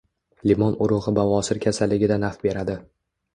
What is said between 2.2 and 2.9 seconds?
naf beradi.